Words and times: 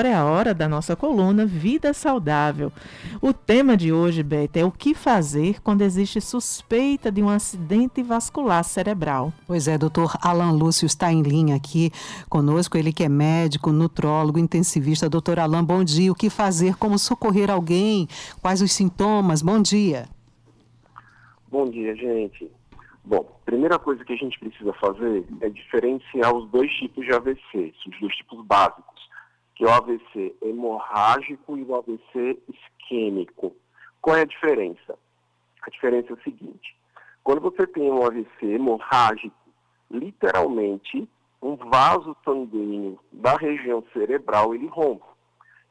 agora 0.00 0.08
é 0.08 0.14
a 0.14 0.24
hora 0.24 0.54
da 0.54 0.66
nossa 0.66 0.96
coluna 0.96 1.44
Vida 1.44 1.92
Saudável. 1.92 2.72
O 3.20 3.34
tema 3.34 3.76
de 3.76 3.92
hoje, 3.92 4.22
Beth, 4.22 4.56
é 4.56 4.64
o 4.64 4.72
que 4.72 4.94
fazer 4.94 5.60
quando 5.60 5.82
existe 5.82 6.22
suspeita 6.22 7.12
de 7.12 7.22
um 7.22 7.28
acidente 7.28 8.02
vascular 8.02 8.64
cerebral. 8.64 9.30
Pois 9.46 9.68
é, 9.68 9.76
doutor 9.76 10.16
Alan 10.22 10.52
Lúcio 10.52 10.86
está 10.86 11.12
em 11.12 11.20
linha 11.20 11.54
aqui 11.54 11.90
conosco, 12.30 12.78
ele 12.78 12.94
que 12.94 13.04
é 13.04 13.10
médico, 13.10 13.72
nutrólogo, 13.72 14.38
intensivista. 14.38 15.06
Doutor 15.06 15.38
Alan, 15.38 15.62
bom 15.62 15.84
dia. 15.84 16.10
O 16.10 16.14
que 16.14 16.30
fazer? 16.30 16.76
Como 16.76 16.98
socorrer 16.98 17.50
alguém? 17.50 18.08
Quais 18.40 18.62
os 18.62 18.72
sintomas? 18.72 19.42
Bom 19.42 19.60
dia. 19.60 20.06
Bom 21.50 21.68
dia, 21.68 21.94
gente. 21.94 22.50
Bom, 23.04 23.26
primeira 23.44 23.78
coisa 23.78 24.04
que 24.04 24.12
a 24.12 24.16
gente 24.16 24.38
precisa 24.38 24.72
fazer 24.74 25.24
é 25.40 25.48
diferenciar 25.50 26.34
os 26.34 26.48
dois 26.50 26.70
tipos 26.72 27.04
de 27.04 27.12
AVC, 27.12 27.74
os 27.86 28.00
dois 28.00 28.14
tipos 28.14 28.46
básicos, 28.46 28.89
que 29.60 29.66
é 29.66 29.68
o 29.68 29.72
AVC 29.74 30.36
hemorrágico 30.40 31.58
e 31.58 31.62
o 31.62 31.74
AVC 31.74 32.38
isquêmico. 32.48 33.54
Qual 34.00 34.16
é 34.16 34.22
a 34.22 34.24
diferença? 34.24 34.98
A 35.60 35.68
diferença 35.68 36.08
é 36.10 36.14
o 36.14 36.22
seguinte: 36.22 36.74
quando 37.22 37.42
você 37.42 37.66
tem 37.66 37.92
um 37.92 38.02
AVC 38.02 38.46
hemorrágico, 38.46 39.36
literalmente 39.90 41.06
um 41.42 41.56
vaso 41.56 42.16
sanguíneo 42.24 42.98
da 43.12 43.36
região 43.36 43.84
cerebral 43.92 44.54
ele 44.54 44.66
rompe. 44.66 45.04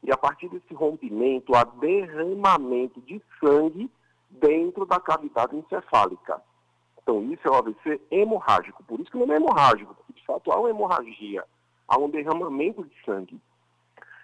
E 0.04 0.12
a 0.12 0.16
partir 0.16 0.48
desse 0.48 0.72
rompimento, 0.72 1.52
há 1.56 1.64
derramamento 1.64 3.00
de 3.00 3.20
sangue 3.40 3.90
dentro 4.30 4.86
da 4.86 5.00
cavidade 5.00 5.56
encefálica. 5.56 6.40
Então, 7.02 7.24
isso 7.24 7.42
é 7.44 7.50
o 7.50 7.56
AVC 7.56 8.00
hemorrágico. 8.08 8.84
Por 8.84 9.00
isso 9.00 9.10
que 9.10 9.18
não 9.18 9.32
é 9.32 9.36
hemorrágico, 9.36 9.96
porque 9.96 10.12
de 10.12 10.24
fato 10.24 10.52
há 10.52 10.60
uma 10.60 10.70
hemorragia, 10.70 11.44
há 11.88 11.98
um 11.98 12.08
derramamento 12.08 12.84
de 12.84 13.04
sangue. 13.04 13.40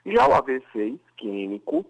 Já 0.06 0.28
o 0.28 0.34
AVC 0.34 1.00
isquêmico, 1.08 1.84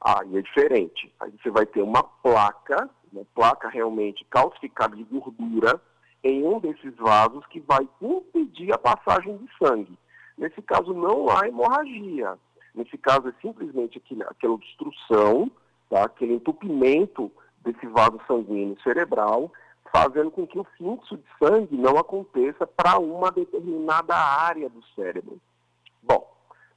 aí 0.00 0.36
é 0.36 0.42
diferente. 0.42 1.14
Aí 1.20 1.32
você 1.40 1.50
vai 1.50 1.64
ter 1.64 1.82
uma 1.82 2.02
placa, 2.02 2.90
uma 3.12 3.24
placa 3.32 3.68
realmente 3.68 4.26
calcificada 4.28 4.96
de 4.96 5.04
gordura, 5.04 5.80
em 6.24 6.44
um 6.44 6.58
desses 6.58 6.94
vasos 6.96 7.46
que 7.46 7.60
vai 7.60 7.88
impedir 8.02 8.72
a 8.72 8.78
passagem 8.78 9.36
de 9.36 9.48
sangue. 9.56 9.96
Nesse 10.36 10.60
caso, 10.62 10.92
não 10.92 11.30
há 11.30 11.46
hemorragia. 11.46 12.36
Nesse 12.74 12.98
caso, 12.98 13.28
é 13.28 13.34
simplesmente 13.40 13.98
aquele, 13.98 14.24
aquela 14.24 14.54
obstrução, 14.54 15.48
tá? 15.88 16.04
aquele 16.04 16.34
entupimento 16.34 17.30
desse 17.62 17.86
vaso 17.86 18.20
sanguíneo 18.26 18.76
cerebral, 18.82 19.52
fazendo 19.92 20.30
com 20.30 20.44
que 20.44 20.58
o 20.58 20.66
fluxo 20.76 21.16
de 21.16 21.24
sangue 21.38 21.76
não 21.76 21.96
aconteça 21.96 22.66
para 22.66 22.98
uma 22.98 23.30
determinada 23.30 24.16
área 24.16 24.68
do 24.68 24.82
cérebro. 24.94 25.40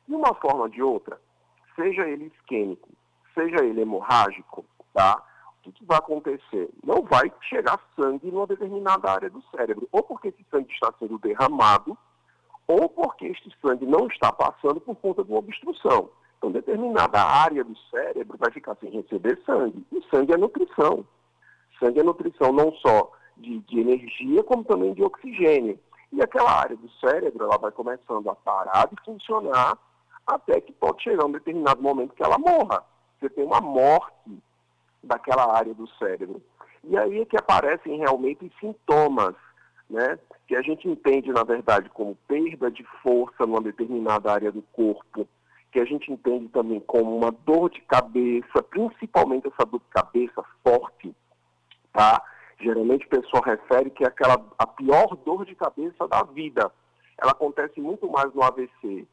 De 0.07 0.15
uma 0.15 0.33
forma 0.35 0.63
ou 0.63 0.69
de 0.69 0.81
outra, 0.81 1.19
seja 1.75 2.07
ele 2.07 2.25
isquêmico, 2.25 2.89
seja 3.33 3.63
ele 3.63 3.81
hemorrágico, 3.81 4.65
tá? 4.93 5.21
O 5.65 5.71
que, 5.71 5.85
vai 5.85 5.97
acontecer? 5.97 6.69
Não 6.83 7.03
vai 7.03 7.31
chegar 7.49 7.79
sangue 7.95 8.29
numa 8.29 8.45
determinada 8.45 9.09
área 9.09 9.29
do 9.29 9.41
cérebro, 9.55 9.87
ou 9.93 10.03
porque 10.03 10.27
esse 10.27 10.45
sangue 10.51 10.71
está 10.73 10.93
sendo 10.99 11.17
derramado, 11.19 11.97
ou 12.67 12.89
porque 12.89 13.27
este 13.27 13.49
sangue 13.61 13.85
não 13.85 14.07
está 14.07 14.31
passando 14.31 14.81
por 14.81 14.95
conta 14.97 15.23
de 15.23 15.31
uma 15.31 15.39
obstrução. 15.39 16.09
Então, 16.37 16.51
determinada 16.51 17.21
área 17.21 17.63
do 17.63 17.77
cérebro 17.89 18.37
vai 18.37 18.51
ficar 18.51 18.75
sem 18.75 18.89
receber 18.89 19.41
sangue. 19.45 19.85
E 19.93 20.03
sangue 20.13 20.33
é 20.33 20.37
nutrição. 20.37 21.05
Sangue 21.79 22.01
é 22.01 22.03
nutrição 22.03 22.51
não 22.51 22.73
só 22.73 23.11
de, 23.37 23.59
de 23.59 23.79
energia, 23.79 24.43
como 24.43 24.65
também 24.65 24.93
de 24.93 25.01
oxigênio. 25.01 25.79
E 26.11 26.21
aquela 26.21 26.51
área 26.51 26.75
do 26.75 26.89
cérebro, 26.99 27.45
ela 27.45 27.57
vai 27.57 27.71
começando 27.71 28.29
a 28.29 28.35
parar 28.35 28.87
de 28.87 28.95
funcionar 29.05 29.77
até 30.25 30.61
que 30.61 30.71
pode 30.73 31.03
chegar 31.03 31.25
um 31.25 31.31
determinado 31.31 31.81
momento 31.81 32.13
que 32.13 32.23
ela 32.23 32.37
morra. 32.37 32.83
Você 33.19 33.29
tem 33.29 33.43
uma 33.43 33.61
morte 33.61 34.41
daquela 35.03 35.55
área 35.55 35.73
do 35.73 35.87
cérebro. 35.97 36.41
E 36.83 36.97
aí 36.97 37.21
é 37.21 37.25
que 37.25 37.37
aparecem 37.37 37.97
realmente 37.97 38.51
sintomas, 38.59 39.35
né? 39.89 40.17
Que 40.47 40.55
a 40.55 40.61
gente 40.61 40.87
entende, 40.87 41.31
na 41.31 41.43
verdade, 41.43 41.89
como 41.89 42.17
perda 42.27 42.69
de 42.69 42.83
força 43.01 43.45
numa 43.45 43.61
determinada 43.61 44.31
área 44.31 44.51
do 44.51 44.61
corpo, 44.73 45.27
que 45.71 45.79
a 45.79 45.85
gente 45.85 46.11
entende 46.11 46.49
também 46.49 46.79
como 46.81 47.15
uma 47.15 47.31
dor 47.31 47.69
de 47.69 47.81
cabeça, 47.81 48.61
principalmente 48.69 49.47
essa 49.47 49.65
dor 49.65 49.79
de 49.79 49.89
cabeça 49.89 50.43
forte, 50.63 51.15
tá? 51.91 52.21
Geralmente 52.59 53.05
o 53.05 53.09
pessoal 53.09 53.43
refere 53.43 53.89
que 53.89 54.03
é 54.03 54.07
aquela 54.07 54.41
a 54.57 54.67
pior 54.67 55.15
dor 55.25 55.45
de 55.45 55.55
cabeça 55.55 56.07
da 56.07 56.23
vida. 56.23 56.71
Ela 57.17 57.31
acontece 57.31 57.79
muito 57.79 58.09
mais 58.09 58.33
no 58.33 58.43
AVC 58.43 59.07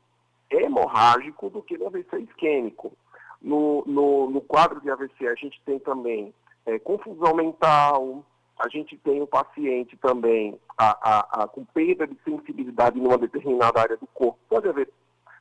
hemorrágico 0.51 1.49
do 1.51 1.63
que 1.63 1.79
no 1.79 1.87
AVC 1.87 2.19
isquêmico. 2.21 2.93
No, 3.41 3.83
no, 3.87 4.31
no 4.31 4.41
quadro 4.41 4.81
de 4.81 4.91
AVC 4.91 5.27
a 5.27 5.35
gente 5.35 5.61
tem 5.65 5.79
também 5.79 6.35
é, 6.67 6.79
confusão 6.79 7.35
mental, 7.35 8.25
a 8.59 8.69
gente 8.69 8.97
tem 8.99 9.23
o 9.23 9.27
paciente 9.27 9.97
também 9.97 10.59
a, 10.77 10.91
a, 10.91 11.43
a, 11.43 11.49
com 11.49 11.65
perda 11.65 12.07
de 12.07 12.17
sensibilidade 12.23 13.01
numa 13.01 13.17
determinada 13.17 13.81
área 13.81 13.97
do 13.97 14.07
corpo. 14.09 14.39
Pode 14.49 14.69
haver 14.69 14.93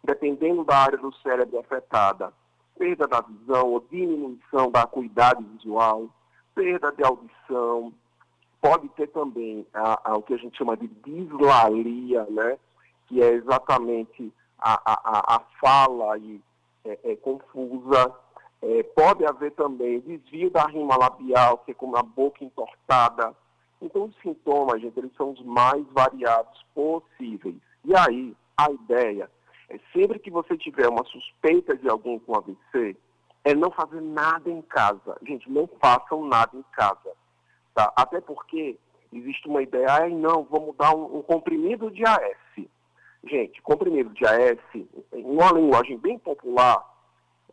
dependendo 0.03 0.63
da 0.63 0.77
área 0.77 0.97
do 0.97 1.13
cérebro 1.15 1.59
afetada, 1.59 2.31
perda 2.77 3.05
da 3.05 3.21
visão 3.21 3.67
ou 3.67 3.85
diminuição 3.91 4.71
da 4.71 4.83
acuidade 4.83 5.43
visual, 5.43 6.07
perda 6.55 6.91
de 6.93 7.03
audição, 7.03 7.93
pode 8.61 8.87
ter 8.89 9.07
também 9.07 9.65
a, 9.73 10.11
a, 10.11 10.17
o 10.17 10.21
que 10.21 10.33
a 10.33 10.37
gente 10.37 10.57
chama 10.57 10.77
de 10.77 10.87
dislalia, 10.87 12.25
né? 12.29 12.57
que 13.07 13.21
é 13.21 13.33
exatamente 13.33 14.31
a, 14.59 14.79
a, 14.85 15.35
a 15.35 15.39
fala 15.61 16.13
aí, 16.13 16.41
é, 16.85 16.99
é, 17.03 17.15
confusa. 17.17 18.13
É, 18.61 18.83
pode 18.83 19.25
haver 19.25 19.51
também 19.53 20.01
desvio 20.01 20.49
da 20.49 20.65
rima 20.65 20.97
labial, 20.97 21.59
que 21.59 21.71
é 21.71 21.73
como 21.73 21.95
a 21.95 22.03
boca 22.03 22.43
entortada. 22.43 23.33
Então, 23.81 24.05
os 24.05 24.15
sintomas, 24.21 24.81
gente, 24.81 24.99
eles 24.99 25.13
são 25.15 25.31
os 25.31 25.41
mais 25.45 25.85
variados 25.91 26.61
possíveis. 26.75 27.55
E 27.85 27.95
aí, 27.95 28.35
a 28.57 28.69
ideia 28.69 29.31
é 29.69 29.79
sempre 29.93 30.19
que 30.19 30.29
você 30.29 30.57
tiver 30.57 30.89
uma 30.89 31.05
suspeita 31.05 31.77
de 31.77 31.87
alguém 31.87 32.19
com 32.19 32.35
AVC, 32.35 32.97
é 33.45 33.55
não 33.55 33.71
fazer 33.71 34.01
nada 34.01 34.49
em 34.49 34.61
casa. 34.63 35.17
Gente, 35.25 35.49
não 35.49 35.69
façam 35.81 36.25
nada 36.25 36.51
em 36.57 36.63
casa. 36.73 37.13
Tá? 37.73 37.93
Até 37.95 38.19
porque 38.19 38.77
existe 39.13 39.47
uma 39.47 39.61
ideia, 39.61 39.87
ah, 39.89 40.09
não, 40.09 40.43
vamos 40.43 40.75
dar 40.75 40.93
um, 40.95 41.19
um 41.19 41.21
comprimido 41.21 41.89
de 41.89 42.05
AS. 42.05 42.37
Gente, 43.27 43.61
comprimido 43.61 44.09
de 44.11 44.25
AS, 44.25 44.59
em 44.73 45.25
uma 45.25 45.51
linguagem 45.51 45.97
bem 45.97 46.17
popular, 46.17 46.83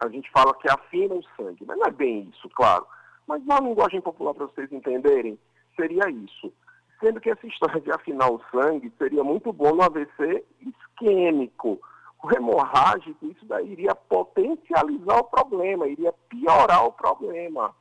a 0.01 0.09
gente 0.09 0.31
fala 0.31 0.55
que 0.55 0.71
afina 0.71 1.15
o 1.15 1.25
sangue, 1.37 1.65
mas 1.67 1.77
não 1.79 1.87
é 1.87 1.91
bem 1.91 2.31
isso, 2.33 2.49
claro. 2.51 2.87
Mas 3.27 3.43
uma 3.43 3.61
linguagem 3.61 4.01
popular, 4.01 4.35
para 4.35 4.47
vocês 4.47 4.71
entenderem, 4.73 5.39
seria 5.75 6.09
isso. 6.09 6.53
Sendo 7.01 7.21
que 7.21 7.31
essa 7.31 7.47
história 7.47 7.81
de 7.81 7.91
afinar 7.91 8.31
o 8.31 8.41
sangue 8.51 8.93
seria 8.97 9.25
muito 9.25 9.53
bom 9.53 9.75
no 9.75 9.83
AVC 9.83 10.45
isquêmico, 10.61 11.81
o 12.23 12.35
hemorrágico, 12.35 13.27
isso 13.27 13.45
daí 13.47 13.73
iria 13.73 13.95
potencializar 13.95 15.19
o 15.19 15.25
problema, 15.25 15.87
iria 15.87 16.13
piorar 16.29 16.87
o 16.87 16.93
problema. 16.93 17.75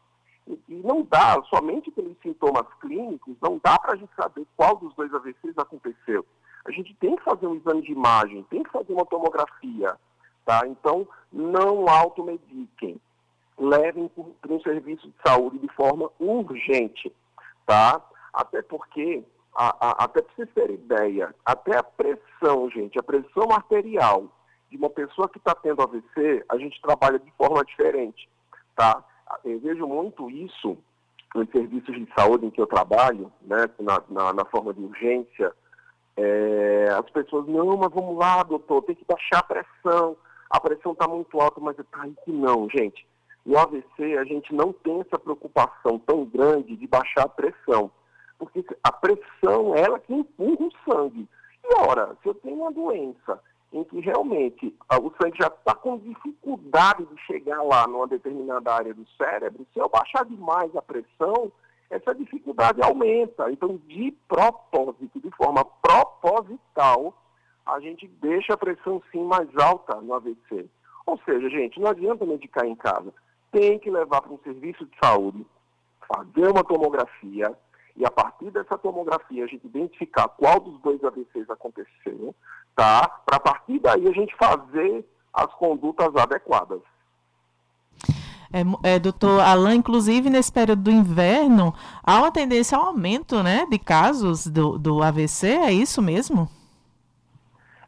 E, 0.48 0.60
e 0.70 0.76
não 0.84 1.04
dá, 1.04 1.42
somente 1.50 1.90
pelos 1.92 2.18
sintomas 2.22 2.68
clínicos, 2.80 3.36
não 3.42 3.60
dá 3.64 3.80
para 3.80 3.94
a 3.94 3.96
gente 3.96 4.14
saber 4.16 4.46
qual 4.56 4.76
dos 4.76 4.94
dois 4.96 5.14
AVCs 5.14 5.58
aconteceu. 5.58 6.26
A 6.66 6.72
gente 6.72 6.94
tem 6.96 7.16
que 7.16 7.24
fazer 7.24 7.48
um 7.48 7.56
exame 7.56 7.82
de 7.84 7.92
imagem, 7.92 8.44
tem 8.50 8.64
que 8.64 8.72
fazer 8.72 8.92
uma 8.92 9.06
tomografia, 9.06 9.96
tá? 10.46 10.62
Então, 10.68 11.08
não 11.32 11.88
automediquem. 11.88 13.00
Levem 13.58 14.10
para 14.42 14.54
um 14.54 14.60
serviço 14.62 15.08
de 15.08 15.16
saúde 15.26 15.60
de 15.60 15.68
forma 15.70 16.10
urgente, 16.20 17.14
tá? 17.66 18.02
Até 18.34 18.62
porque 18.62 19.24
a, 19.56 19.68
a, 19.80 20.04
até 20.04 20.22
para 20.22 20.36
vocês 20.36 20.50
terem 20.54 20.76
ideia, 20.76 21.34
até 21.46 21.78
a 21.78 21.84
pressão, 21.84 22.70
gente, 22.70 23.00
a 23.00 23.04
pressão 23.04 23.52
arterial 23.52 24.26
de 24.70 24.78
uma 24.78 24.90
pessoa 24.90 25.30
que 25.30 25.38
está 25.38 25.56
tendo 25.56 25.82
AVC, 25.82 26.44
a 26.50 26.58
gente 26.58 26.82
trabalha 26.82 27.18
de 27.20 27.32
forma 27.38 27.64
diferente, 27.64 28.28
tá? 28.76 29.04
Eu 29.44 29.60
vejo 29.60 29.88
muito 29.88 30.30
isso 30.30 30.78
nos 31.34 31.50
serviços 31.50 31.96
de 31.96 32.08
saúde 32.18 32.46
em 32.46 32.50
que 32.50 32.62
eu 32.62 32.68
trabalho, 32.68 33.32
né, 33.42 33.70
na, 33.80 34.02
na, 34.10 34.34
na 34.34 34.46
forma 34.46 34.74
de 34.74 34.82
urgência, 34.82 35.54
é, 36.18 36.88
as 36.98 37.10
pessoas, 37.12 37.48
não, 37.48 37.78
mas 37.78 37.92
vamos 37.94 38.18
lá, 38.18 38.44
doutor, 38.44 38.84
tem 38.84 38.96
que 38.96 39.06
baixar 39.06 39.40
a 39.40 39.44
pressão, 39.44 40.16
a 40.50 40.60
pressão 40.60 40.94
está 40.94 41.08
muito 41.08 41.40
alta, 41.40 41.60
mas 41.60 41.76
tá 41.76 42.02
aí 42.02 42.16
que 42.24 42.32
não, 42.32 42.68
gente. 42.70 43.06
No 43.46 43.58
AVC, 43.60 44.18
a 44.18 44.24
gente 44.24 44.54
não 44.54 44.74
tem 44.74 45.02
essa 45.02 45.20
preocupação 45.20 46.00
tão 46.00 46.26
grande 46.26 46.76
de 46.76 46.88
baixar 46.88 47.26
a 47.26 47.30
pressão 47.30 47.92
porque 48.38 48.66
a 48.84 48.92
pressão 48.92 49.76
é 49.76 49.82
ela 49.82 50.00
que 50.00 50.14
empurra 50.14 50.68
o 50.68 50.92
sangue. 50.92 51.28
E 51.64 51.82
ora, 51.82 52.16
se 52.22 52.30
eu 52.30 52.34
tenho 52.36 52.58
uma 52.58 52.72
doença 52.72 53.42
em 53.74 53.84
que 53.84 54.00
realmente 54.00 54.74
ah, 54.88 55.00
o 55.00 55.14
sangue 55.22 55.38
já 55.40 55.48
está 55.48 55.74
com 55.76 55.98
dificuldade 55.98 57.06
de 57.06 57.18
chegar 57.22 57.62
lá 57.64 57.88
numa 57.88 58.08
determinada 58.08 58.74
área 58.74 58.94
do 58.94 59.06
cérebro, 59.18 59.66
se 59.74 59.80
eu 59.80 59.90
baixar 59.90 60.26
demais 60.26 60.74
a 60.76 60.82
pressão, 60.82 61.52
essa 61.90 62.14
dificuldade 62.14 62.82
aumenta. 62.82 63.52
Então, 63.52 63.78
de 63.88 64.12
propósito, 64.28 65.20
de 65.20 65.32
forma 65.32 65.64
proposital, 65.82 67.14
a 67.66 67.80
gente 67.80 68.08
deixa 68.22 68.54
a 68.54 68.58
pressão 68.58 69.02
sim 69.12 69.24
mais 69.24 69.48
alta 69.58 70.00
no 70.02 70.14
AVC. 70.14 70.68
Ou 71.06 71.20
seja, 71.26 71.50
gente, 71.50 71.80
não 71.80 71.90
adianta 71.90 72.26
medicar 72.26 72.66
em 72.66 72.76
casa. 72.76 73.14
Tem 73.52 73.80
que 73.80 73.90
levar 73.90 74.22
para 74.22 74.34
um 74.34 74.40
serviço 74.40 74.86
de 74.86 74.98
saúde, 75.02 75.46
fazer 76.08 76.50
uma 76.50 76.64
tomografia, 76.64 77.56
e 77.96 78.06
a 78.06 78.12
partir 78.12 78.52
dessa 78.52 78.78
tomografia 78.78 79.46
a 79.46 79.48
gente 79.48 79.66
identificar 79.66 80.28
qual 80.28 80.60
dos 80.60 80.80
dois 80.82 81.02
AVCs 81.04 81.50
aconteceu, 81.50 82.36
tá? 82.76 83.08
Para 83.26 83.38
a 83.38 83.40
partir 83.40 83.80
daí 83.80 84.08
a 84.08 84.12
gente 84.12 84.36
fazer 84.36 85.06
as 85.34 85.54
condutas 85.54 86.14
adequadas. 86.16 86.82
É, 88.56 88.96
é, 88.96 89.00
doutor 89.00 89.42
Alain, 89.42 89.80
inclusive 89.80 90.30
nesse 90.30 90.50
período 90.50 90.84
do 90.84 90.90
inverno, 90.90 91.74
há 92.02 92.20
uma 92.20 92.32
tendência 92.32 92.78
ao 92.78 92.86
aumento 92.86 93.44
né, 93.44 93.68
de 93.70 93.78
casos 93.78 94.48
do, 94.48 94.78
do 94.78 95.04
AVC, 95.04 95.48
é 95.48 95.74
isso 95.74 96.02
mesmo? 96.02 96.48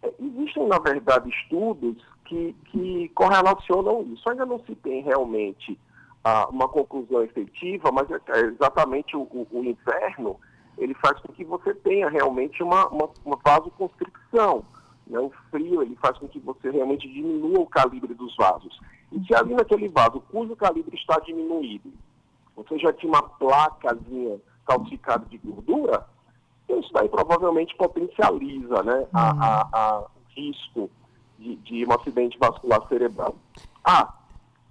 É, 0.03 0.13
existem, 0.19 0.67
na 0.67 0.77
verdade, 0.77 1.29
estudos 1.29 1.95
que, 2.25 2.53
que 2.65 3.09
correlacionam 3.15 4.05
isso. 4.11 4.29
Ainda 4.29 4.45
não 4.45 4.59
se 4.65 4.75
tem 4.75 5.01
realmente 5.01 5.79
ah, 6.21 6.49
uma 6.49 6.67
conclusão 6.67 7.23
efetiva, 7.23 7.89
mas 7.89 8.11
é, 8.11 8.19
é 8.27 8.41
exatamente 8.41 9.15
o, 9.15 9.21
o, 9.21 9.47
o, 9.49 9.63
inverno 9.63 10.37
ele 10.77 10.93
faz 10.95 11.17
com 11.21 11.31
que 11.31 11.45
você 11.45 11.73
tenha 11.75 12.09
realmente 12.09 12.61
uma, 12.61 12.89
uma, 12.89 13.09
uma 13.23 13.39
vasoconstricção. 13.41 14.65
Né? 15.09 15.19
O 15.19 15.31
frio 15.51 15.81
ele 15.81 15.95
faz 15.95 16.17
com 16.17 16.27
que 16.27 16.39
você 16.39 16.69
realmente 16.69 17.07
diminua 17.07 17.59
o 17.59 17.67
calibre 17.67 18.13
dos 18.13 18.35
vasos. 18.35 18.79
E 19.11 19.23
se 19.25 19.33
ali 19.33 19.53
naquele 19.53 19.87
vaso, 19.87 20.21
cujo 20.31 20.55
calibre 20.55 20.95
está 20.95 21.19
diminuído, 21.19 21.91
você 22.55 22.77
já 22.79 22.91
tinha 22.93 23.11
uma 23.11 23.23
placazinha 23.23 24.39
calcificada 24.65 25.25
de 25.27 25.37
gordura, 25.37 26.05
isso 26.69 26.91
daí 26.91 27.07
provavelmente 27.07 27.75
potencializa 27.75 28.83
né, 28.83 29.07
a, 29.13 29.33
uhum. 29.33 29.41
a, 29.41 29.69
a, 29.71 29.99
o 30.01 30.09
risco 30.35 30.89
de, 31.39 31.55
de, 31.57 31.85
um 31.85 31.93
acidente 31.93 32.37
vascular 32.37 32.85
cerebral. 32.89 33.35
Ah, 33.83 34.13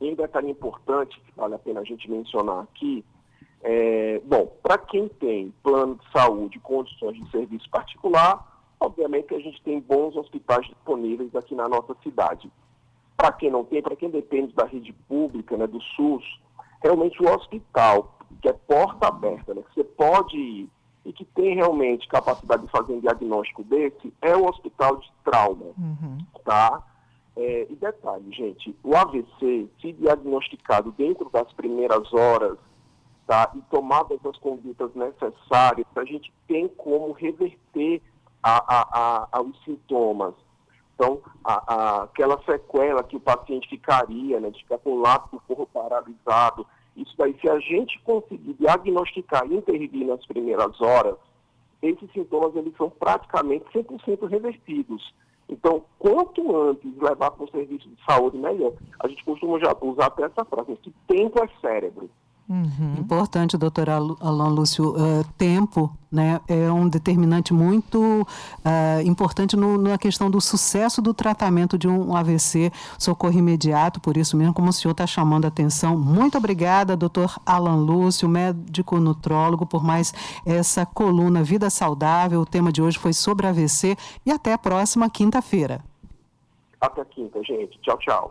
e 0.00 0.10
um 0.10 0.14
detalhe 0.14 0.50
importante 0.50 1.18
que 1.20 1.32
vale 1.34 1.54
a 1.54 1.58
pena 1.58 1.80
a 1.80 1.84
gente 1.84 2.10
mencionar 2.10 2.64
aqui, 2.64 3.02
é, 3.62 4.20
bom, 4.24 4.46
para 4.62 4.76
quem 4.76 5.08
tem 5.08 5.52
plano 5.62 5.96
de 5.96 6.12
saúde, 6.12 6.60
condições 6.60 7.16
de 7.16 7.30
serviço 7.30 7.68
particular, 7.70 8.55
obviamente 8.80 9.28
que 9.28 9.34
a 9.34 9.40
gente 9.40 9.60
tem 9.62 9.80
bons 9.80 10.16
hospitais 10.16 10.66
disponíveis 10.66 11.34
aqui 11.34 11.54
na 11.54 11.68
nossa 11.68 11.94
cidade. 12.02 12.50
Para 13.16 13.32
quem 13.32 13.50
não 13.50 13.64
tem, 13.64 13.82
para 13.82 13.96
quem 13.96 14.10
depende 14.10 14.52
da 14.52 14.64
rede 14.64 14.92
pública, 15.08 15.56
né, 15.56 15.66
do 15.66 15.80
SUS, 15.80 16.24
realmente 16.82 17.22
o 17.22 17.34
hospital, 17.34 18.18
que 18.42 18.48
é 18.48 18.52
porta 18.52 19.08
aberta, 19.08 19.54
né, 19.54 19.62
que 19.62 19.74
você 19.74 19.84
pode 19.84 20.36
ir 20.36 20.70
e 21.04 21.12
que 21.12 21.24
tem 21.24 21.54
realmente 21.54 22.08
capacidade 22.08 22.64
de 22.64 22.70
fazer 22.70 22.92
um 22.92 23.00
diagnóstico 23.00 23.62
desse, 23.62 24.12
é 24.20 24.36
o 24.36 24.44
hospital 24.44 24.96
de 24.96 25.10
trauma, 25.24 25.66
uhum. 25.78 26.18
tá? 26.44 26.82
É, 27.36 27.66
e 27.70 27.76
detalhe, 27.76 28.32
gente, 28.32 28.74
o 28.82 28.96
AVC, 28.96 29.68
se 29.80 29.92
diagnosticado 29.92 30.90
dentro 30.92 31.30
das 31.30 31.52
primeiras 31.52 32.12
horas, 32.12 32.58
tá, 33.26 33.52
e 33.54 33.60
tomadas 33.70 34.18
as 34.24 34.36
condutas 34.38 34.92
necessárias, 34.94 35.86
a 35.94 36.04
gente 36.04 36.32
tem 36.48 36.66
como 36.68 37.12
reverter 37.12 38.02
a, 38.46 38.64
a, 38.68 39.28
a, 39.32 39.42
os 39.42 39.58
sintomas. 39.64 40.34
Então, 40.94 41.20
aquela 41.44 42.40
sequela 42.44 43.02
que 43.02 43.16
o 43.16 43.20
paciente 43.20 43.68
ficaria, 43.68 44.40
né, 44.40 44.50
de 44.50 44.62
ficar 44.62 44.78
com 44.78 44.92
o 44.92 45.00
lado 45.00 45.28
do 45.30 45.40
corpo 45.40 45.68
paralisado, 45.72 46.66
isso 46.96 47.12
daí, 47.18 47.36
se 47.40 47.50
a 47.50 47.58
gente 47.58 48.00
conseguir 48.02 48.54
diagnosticar 48.54 49.44
e 49.46 49.56
intervir 49.56 50.06
nas 50.06 50.24
primeiras 50.24 50.80
horas, 50.80 51.16
esses 51.82 52.10
sintomas 52.12 52.56
eles 52.56 52.74
são 52.76 52.88
praticamente 52.88 53.66
100% 53.74 54.26
revertidos. 54.26 55.12
Então, 55.48 55.84
quanto 55.98 56.56
antes 56.56 56.96
levar 56.96 57.32
para 57.32 57.44
o 57.44 57.50
serviço 57.50 57.88
de 57.88 58.04
saúde, 58.04 58.38
melhor. 58.38 58.72
A 59.00 59.08
gente 59.08 59.24
costuma 59.24 59.58
já 59.58 59.76
usar 59.80 60.06
até 60.06 60.24
essa 60.24 60.44
frase, 60.44 60.76
que 60.76 60.92
tempo 61.06 61.42
é 61.42 61.48
cérebro. 61.60 62.08
Uhum. 62.48 62.94
Importante, 63.00 63.56
doutor 63.56 63.90
Alain 63.90 64.54
Lúcio, 64.54 64.90
uh, 64.90 65.24
tempo 65.36 65.92
né, 66.12 66.40
é 66.46 66.70
um 66.70 66.88
determinante 66.88 67.52
muito 67.52 68.00
uh, 68.22 69.02
importante 69.04 69.56
no, 69.56 69.76
na 69.76 69.98
questão 69.98 70.30
do 70.30 70.40
sucesso 70.40 71.02
do 71.02 71.12
tratamento 71.12 71.76
de 71.76 71.88
um 71.88 72.14
AVC, 72.14 72.70
socorro 72.96 73.36
imediato, 73.36 74.00
por 74.00 74.16
isso 74.16 74.36
mesmo, 74.36 74.54
como 74.54 74.68
o 74.68 74.72
senhor 74.72 74.92
está 74.92 75.06
chamando 75.08 75.44
a 75.44 75.48
atenção. 75.48 75.98
Muito 75.98 76.38
obrigada, 76.38 76.96
doutor 76.96 77.36
Alain 77.44 77.84
Lúcio, 77.84 78.28
médico 78.28 79.00
nutrólogo, 79.00 79.66
por 79.66 79.82
mais 79.82 80.14
essa 80.44 80.86
coluna 80.86 81.42
Vida 81.42 81.68
Saudável. 81.68 82.40
O 82.40 82.46
tema 82.46 82.70
de 82.70 82.80
hoje 82.80 82.96
foi 82.96 83.12
sobre 83.12 83.48
AVC 83.48 83.96
e 84.24 84.30
até 84.30 84.52
a 84.52 84.58
próxima 84.58 85.10
quinta-feira. 85.10 85.84
Até 86.80 87.04
quinta, 87.06 87.42
gente. 87.42 87.76
Tchau, 87.80 87.98
tchau. 87.98 88.30